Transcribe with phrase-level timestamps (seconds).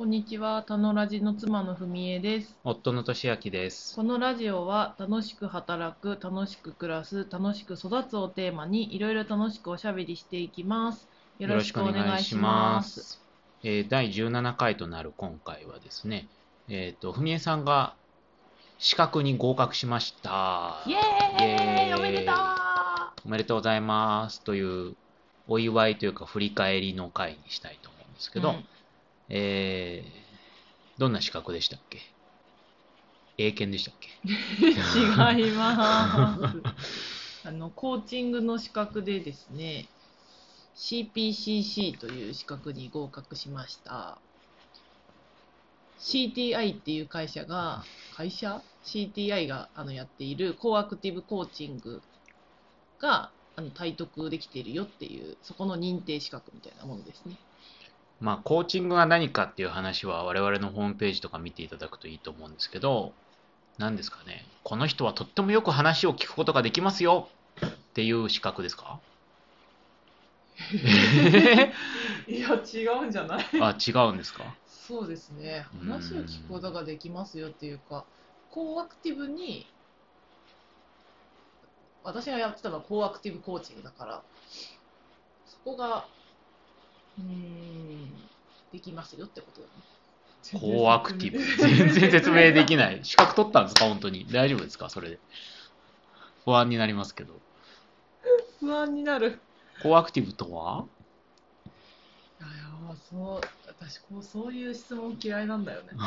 [0.00, 2.56] こんにちは、たのラジの妻のふみえです。
[2.64, 3.94] 夫の俊明です。
[3.94, 11.06] このラジオは楽しく働く、楽しく暮らす、楽しく育つをテーマにいろいろ楽しくおしゃべりしていきます。
[11.38, 13.00] よろしくお願いします。
[13.02, 13.22] す。
[13.62, 16.28] えー第17回となる今回はですね、
[16.70, 17.94] えっ、と、ふみえさんが
[18.78, 20.82] 資格に合格しました。
[20.86, 22.36] イエーイイエーイおめでとう
[23.26, 24.96] おめでとうございますという
[25.46, 28.64] お祝いというか振り返りの回にしたいと思うんですけど、うん
[29.30, 30.20] えー
[30.98, 31.98] どんな資格でしたっけ？
[33.38, 34.08] 英検でしたっけ？
[34.66, 36.52] 違いま
[37.42, 37.48] す。
[37.48, 39.88] あの、コーチングの資格でですね、
[40.76, 44.20] CPCC という資格に合格しました。
[45.98, 47.84] CTI っていう会社が、
[48.14, 52.02] 会社 ?CTI があのやっているコアアクティブコーチング
[52.98, 57.38] があの体得できているよっていう、そこの認定資格みたいなものですね。
[58.20, 63.12] まあ、コーチングが何かっていう話は我々のホームページとか見ていただくといいと思うんですけど、
[63.78, 67.28] 何ですかね、この人はとってもよく話を聞くことができますよ。
[67.66, 69.00] っていう資格ですか？
[72.28, 73.44] いや、違うんじゃない？
[73.60, 74.54] あ、違うんですか？
[74.66, 75.66] そうですね。
[75.82, 75.88] うん。
[75.88, 78.04] 話を聞くことができますよっていうか
[78.50, 79.66] コーアクティブに
[82.02, 84.22] 私がやってたのはコーアクティブコーチングだから
[85.46, 86.06] そこが
[87.20, 88.10] うーん
[88.72, 89.72] できますよってことだね
[90.58, 91.38] コーアクティブ。
[91.38, 93.00] 全然説明できない。
[93.04, 93.84] 資格取ったんですか？
[93.84, 94.26] 本当に。
[94.30, 94.88] 大丈夫ですか？
[94.88, 95.18] それで。
[96.46, 97.34] 不安になりますけど。
[98.58, 99.38] 不安になる
[99.82, 100.86] コーアクティブとは？
[102.40, 102.50] いやい
[102.88, 105.88] やそう私こうそういう質問嫌いなんだよね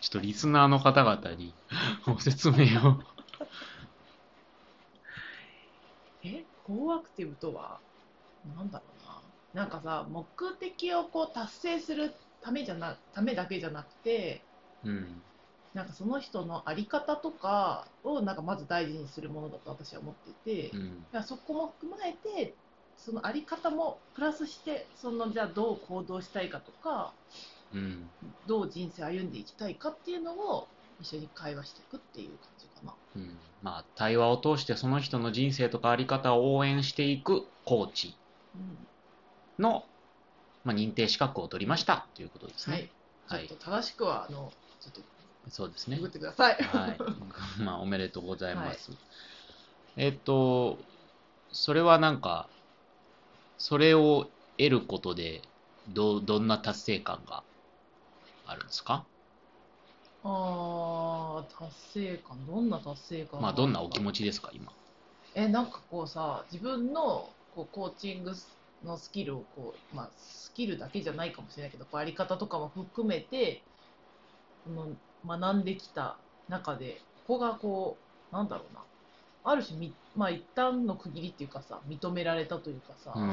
[0.00, 1.52] ちょっとリスナーの方々に
[2.06, 2.56] ご説明
[2.88, 3.02] を。
[6.22, 6.44] え？
[6.62, 7.80] コーアクティブとは？
[8.44, 14.48] なんだろうななんかさ目的をこう達成するためじゃなためだけじゃなくて
[14.84, 15.22] うん。
[15.74, 21.06] なんかその人の在り方とかをなんかまず大事にするものだと私は思っていて、だかうん。
[21.12, 22.58] らそこも含まれて
[22.96, 27.18] その在り方もプラスしてそのじゃあどう行動したいかとか
[27.72, 28.10] うん。
[28.46, 32.98] どう人生歩んでいきたいかっていうのを一緒に会話していくっていう感じかな。
[33.14, 38.23] うんまあ、対話を通してその人の人生とか在り方を応援していくコーチうん
[39.58, 39.84] の、
[40.64, 42.90] まあ、認定資格を取りましたということですはいね。、
[43.26, 45.00] はいちょっと正しくはあのちょっと
[45.50, 46.10] そうですねググっ。
[46.10, 46.56] てください。
[46.56, 46.98] はい。
[47.62, 48.90] まあ、おめでとうございます。
[49.96, 50.78] えっと、
[51.52, 52.48] それはなんか、
[53.58, 54.26] それを
[54.56, 55.42] 得ることで、
[55.88, 57.44] ど、どんな達成感が
[58.46, 59.04] あるんですか？
[60.24, 62.46] あー達成感？
[62.46, 64.72] どんな達成感まあ、どんなお気ち持ちですか、今？
[65.34, 68.32] えなんかこうさ自分のこうコーチング
[68.84, 73.62] のスキルをこう、まあ、スキルだけじゃないかもしれないけどこうやり方とかも含めて
[74.64, 74.96] この
[75.38, 76.16] 学んできた
[76.48, 77.96] 中でここがこ
[78.32, 78.80] うなんだろうな
[79.44, 83.28] ある種み、まあ、一旦の区切りっていうかさ認められたというかさ、ううん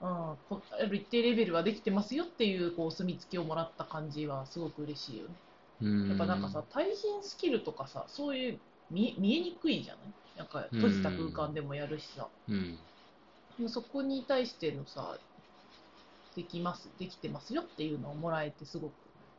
[0.00, 0.36] ん。
[0.48, 5.34] こある一定レベルはできてますよっていうこうお墨付きをもらった感じはすごく嬉しいよね。
[5.82, 6.08] うん。
[6.08, 10.14] やっぱなんかさ、対人スキルとかさ、そういう見見えにくいじゃない？
[10.34, 12.78] なんか閉じた空間でもやるしさ、うん。
[13.68, 15.18] そこに対してのさ、
[16.34, 18.96] できます、できてますよっていうのをもらえて、すごく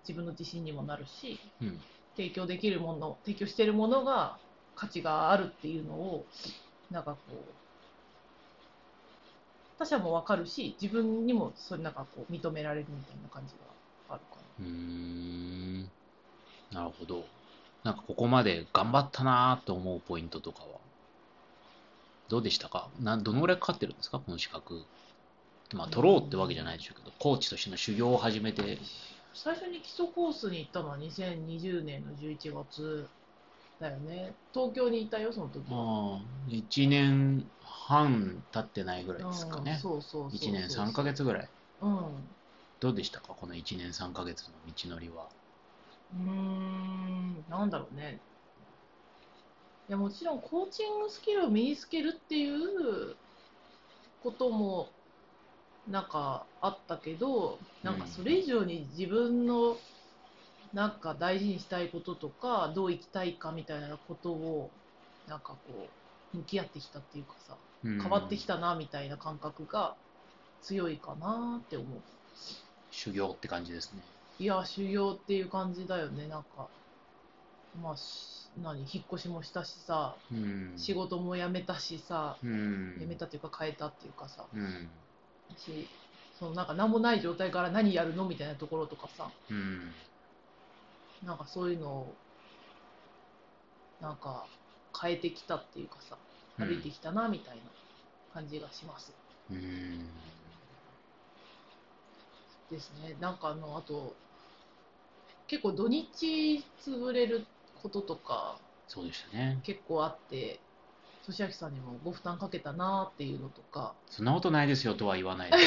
[0.07, 1.85] 自分の自信にもなるし、うん。
[2.16, 4.41] 提供できるもの、提供してるものが
[4.73, 6.28] 価値があるっていうのを、
[6.89, 7.61] なんかこう、
[9.78, 13.75] 他者もわかるし、自分にもそれなんかこう認められるみたいな感じが
[14.07, 14.66] あるかうー
[15.88, 15.91] ん。
[16.72, 17.34] なるほど。
[17.85, 20.79] なんかここまで頑張ったなーと思うポイントとかは、
[22.28, 22.90] どうでしたか？
[23.00, 24.19] なんどのぐらいかかってるんですか？
[24.19, 24.81] この資格。
[25.73, 28.68] まあ、取ろうってわけじゃないでしょうけど、コーチとしての修行を始めて、な。
[29.34, 33.07] 最初に基礎コースに行ったのは2020年の11月
[33.79, 34.34] だよね。
[34.53, 35.75] 東京にいたよ、その時は。
[35.78, 36.19] まあ、
[36.50, 39.79] 1年半経ってないぐらいですかうんね。
[39.81, 41.49] そうそうそうそう1年3ヶ月ぐらい。
[41.81, 42.08] うん。
[42.79, 43.34] どうでしたか？
[43.34, 45.29] この1年3ヶ月の道のりは。
[46.11, 48.23] うーん、なんだろうね。
[49.87, 53.19] いや、もちろんコーチングスキルを身につけるっていう
[54.19, 54.96] ことも
[55.87, 59.78] なんかあったけど、なんかそれ以上に自分の
[60.73, 64.73] なんか大事にしたいこととか、どう生きたいかみたいなことを、
[65.25, 65.93] なんかこ
[66.34, 69.97] う、向き合ってきたっていうかさ、変変わってきたなみたいな感覚が
[70.61, 72.03] 強いかなって思う。
[72.90, 74.15] 修行って感じですね。
[74.37, 76.70] いや、修行っていう感じだよね、なんか。
[77.73, 80.78] まあ、し何、引っ越しもしたしさ、うん。
[80.78, 82.96] 仕事も辞めたしさ、うん。
[82.99, 84.90] 辞めたっていうか変えたっていうかさ、うん。
[85.58, 85.87] し、
[86.32, 89.93] そのなんか何もない状態から何やるのみたいなところとかさうん。
[91.22, 92.16] なんかそういうのを
[93.99, 94.47] なんか
[95.02, 96.17] 変えてきたっていうかさ
[96.58, 97.72] 歩いてきたなみたいな
[98.29, 99.11] 感じがします、
[99.49, 100.34] うん。
[102.72, 104.14] ですねなんかあのあと
[105.47, 107.46] 結構土日潰れる
[107.82, 108.58] こととか
[108.88, 109.59] そうでしたね。
[109.64, 110.59] 結構あって
[111.26, 115.62] 俊明さんにもご負担かけたなっていうのとかそんなことないですよとは言わないで い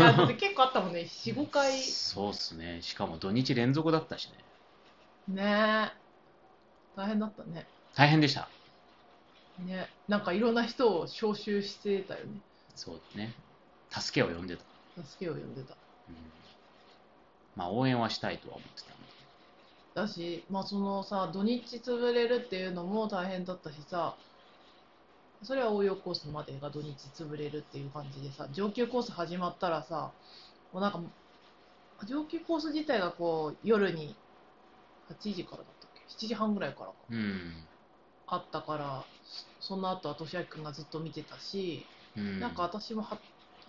[0.00, 2.82] や結構あったもんね45回そうっすね。
[2.82, 4.30] しかも土日連続だったし
[5.28, 5.42] ね。
[5.42, 5.92] ね
[6.96, 8.48] 大変だったね大変でした。
[9.58, 12.40] ねなんかいろんな人を招集してたよね
[12.74, 13.34] そうね。
[13.90, 14.64] 助けを呼んでた。
[15.02, 15.76] 助けを呼んでた
[16.10, 16.16] うん、
[17.56, 19.00] まあ応援はしたいとは思ってたんで。
[19.94, 24.14] だしまあそのさ土日潰れるっていうのも大変だったしさ
[25.42, 30.12] それは応用コースまでが土日潰れるっていう感じでさ上級コース始まったらさ
[30.72, 31.00] もうなんか
[32.06, 34.14] 上級コース自体がこう夜に
[35.10, 37.64] 8時からだったっけ？7時半ぐらいからかうん。
[38.26, 39.04] あったから
[39.60, 41.84] そその後は俊明君がずっと見てたし、
[42.16, 42.40] うん。
[42.40, 43.18] なんか私もは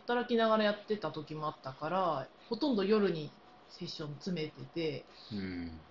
[0.05, 3.31] 働きながらやってた時もあったからほとんど夜に
[3.69, 5.81] セッション詰めててうん。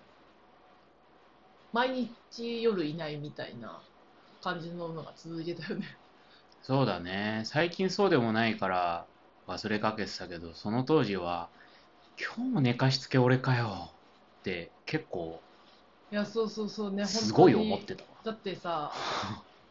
[1.73, 3.81] 毎日夜いないみたいな
[4.41, 5.85] 感じののが続いてたよね
[6.61, 7.43] そうだね。
[7.45, 9.07] 最近そうでもないから
[9.47, 11.49] 忘れかけてたけど、その当時は、
[12.19, 13.95] 今日も寝かしつけ俺かよ
[14.39, 15.41] って結構
[16.11, 18.09] いやそうそうそうねすごい思ってたわ。
[18.23, 18.91] だってさ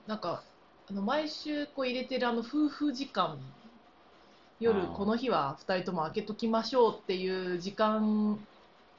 [0.06, 0.42] なんか
[0.88, 3.38] あの毎週こう入れてるあの夫婦時間
[4.61, 8.39] 夜この日は2人とも開けときましょうっていう時間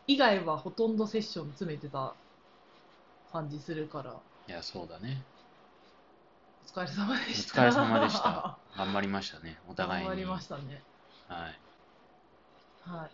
[0.07, 2.15] 以外はほとんどセッション詰めてた
[3.31, 4.15] 感じするから
[4.47, 5.21] いや、そうだね。
[6.65, 8.57] お疲れ様でおした疲れ様でした。
[8.75, 9.59] 頑張りましたね。
[9.67, 10.07] お互いに。
[10.07, 10.81] 頑張りましたね
[11.27, 11.59] はい。
[12.89, 13.11] はい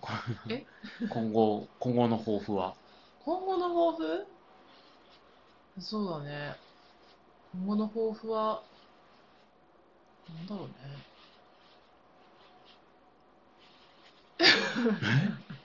[1.08, 2.74] 今後、今後の抱負は？
[3.24, 4.26] 今後の抱負？
[5.80, 6.56] そうだね
[7.54, 8.62] 今後の抱負は
[10.34, 10.74] なんだろうね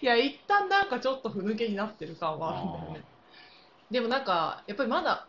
[0.00, 3.04] いや一旦なんかちょっとふぬけになってる感はあるんだよね
[3.90, 5.26] でもなんかやっぱりまだ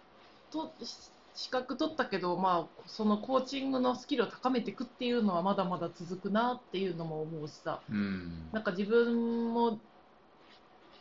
[0.51, 8.49] とし資格取ったけどまあそのコーチングのスキルを高めていくっていうのはまだまだ続くなっていうのも思うしさうん。
[8.51, 9.77] なんか自分も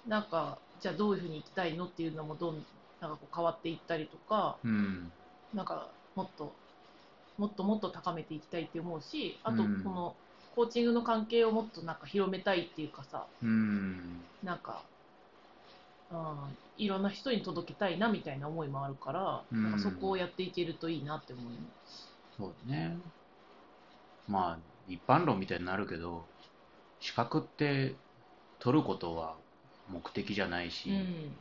[0.06, 2.66] なんかじゃあどういうふうに生きたいのっていうのもどん
[3.00, 5.10] なんかこう変わっていったりとかうん。
[5.54, 6.52] なんかもっと
[7.38, 9.82] もっともっと高めていきたいって思うしあとうん。
[9.82, 10.14] この
[10.54, 14.22] コーチングの関係をもっとなんか広めたいっていうかさうん。
[14.42, 14.82] なんか、
[16.10, 16.36] うん、
[16.78, 19.62] いろんな人に届けたいなみたいな思いもあるから、うん。
[19.62, 21.44] なんかそこをやっていけるといいなって思う、
[22.38, 22.96] そうだね。
[24.28, 26.24] まあ、一般論みたいになるけど、
[27.00, 27.94] 資格って
[28.58, 29.34] 取ることは
[29.90, 31.32] 目的じゃないし、うん。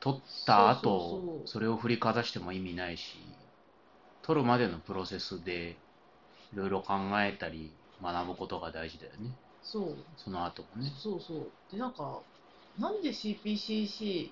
[0.00, 3.16] 取った後それを振りかざしても意味ないし、
[4.28, 5.74] 取るまでのプロセスで
[6.52, 7.72] いろいろ考えたり
[8.02, 9.30] 学ぶことが大事だよね。
[9.62, 10.92] そうその後もね。
[11.02, 11.72] そうそう。
[11.72, 12.20] で、なんか、
[12.78, 14.28] なんで CPCC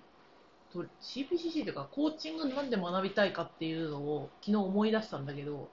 [0.70, 5.66] と、CPCC っていうか、コーチングなんで学びたいかっていうのを昨日思い出したんだけど、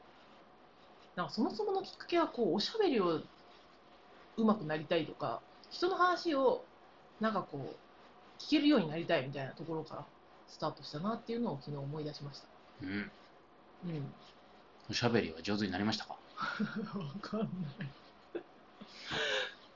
[1.18, 3.20] なんかそもそものきっかけは、こう、おしゃべりを
[4.38, 6.62] 上手くなりたいとか、人の話を、
[7.20, 10.06] なんかこう、聞けるようになりたいみたいなところから
[10.48, 12.48] スタートしたなっていうのを昨日思い出しました。
[12.82, 13.12] うん。
[13.84, 14.14] うん。
[14.90, 16.18] おしゃべりは上手になりましたか？
[16.98, 17.96] わかんない。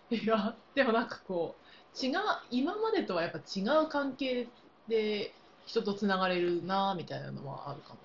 [0.10, 1.60] いや、でもなんかこ
[2.02, 2.14] う、違う、
[2.50, 4.48] 今までとはやっぱ違う関係
[4.88, 5.34] で
[5.66, 8.00] 人とつながれるなみたいなのはあるかも。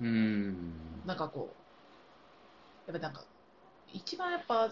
[0.00, 1.02] うーん。
[1.04, 1.56] なんかこ
[2.88, 3.26] う、やっぱなんか、
[3.92, 4.70] 一番やっぱ、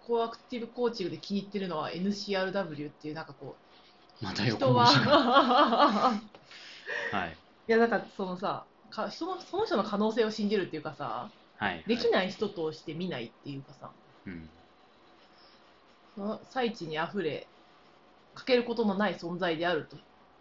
[0.00, 3.58] コアアクティブコーチングで気に入ってるのは NCRW っていうなんかこ
[4.20, 4.84] う、また横人は。
[7.12, 7.36] はい。
[7.68, 11.84] いやなんかそのさ、かそのその人の可能性を信じるっていうかさ、はい。
[11.86, 13.92] できない人として見ないっていうかさ、
[14.26, 14.48] うん。
[16.14, 17.48] その最地にあふれ
[18.34, 19.96] かけることのない存在であると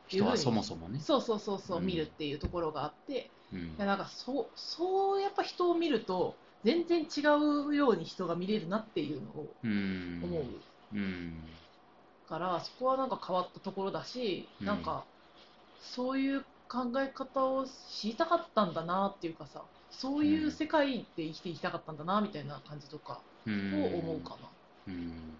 [0.08, 1.00] 人はそもそもね。
[1.00, 7.22] そうそうそうそううん見るっていうところがあって、うんいやなんかそうそうやっぱ人を見ると全然違
[7.70, 10.22] うように人が見れるなっていうのをうん。
[10.24, 10.44] 思う
[10.94, 11.44] うん。
[12.28, 15.06] から、そこはなんか変わったところだし、うんなんか
[15.82, 23.84] そういう考え方を知りたかったんだなっていうかさそういう世界で生きていきたかったんだなみたいな感じとかをうん。
[24.00, 24.50] 思うかな。
[24.88, 25.34] うん。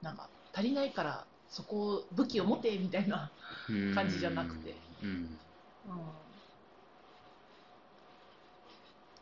[0.00, 3.32] なんか足りないからそこを武器を持てみたいな、
[3.68, 4.76] うん感じじゃなくて。
[5.02, 5.38] うん。
[5.86, 5.92] う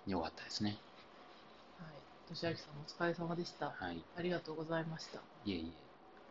[0.08, 0.76] ん、よかったですね。
[1.78, 2.02] はい。
[2.28, 3.70] としあきさんお疲れ様でした。
[3.70, 4.04] はい。
[4.16, 5.20] ありがとうございました。
[5.44, 5.83] いえいえ、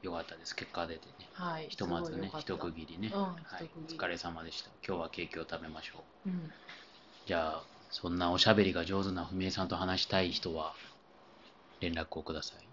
[0.04, 0.54] よかったです。
[0.54, 1.14] 結果出てね。
[1.32, 1.70] はい。
[1.70, 3.10] ひとまずね、一区切りね。
[3.14, 3.72] うんはい。
[3.78, 4.70] お疲れ様でした。
[4.86, 6.30] 今日はケーキを食べましょう。
[6.30, 6.52] うん。
[7.26, 10.76] じゃあ、そんなおしゃべりが上手な文江さんと話したい人は、
[11.80, 12.68] 連絡をください。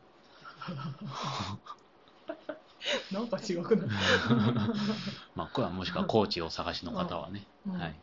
[3.13, 3.89] なんか違くない
[5.37, 7.47] まあ、これはもしくはコーチをお探しの方はね。
[7.67, 8.01] うんはい。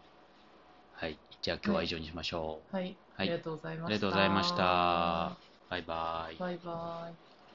[0.94, 1.20] はい。
[1.42, 2.76] じゃあ今日は以上にしましょう。
[2.76, 2.98] はい。
[3.18, 3.86] あはいりがとうございました。
[3.88, 5.38] ありがとうございました。
[5.70, 6.38] バイバイ。
[6.38, 7.27] バイバイ。